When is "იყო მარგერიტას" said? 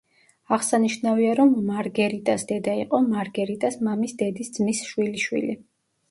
2.85-3.77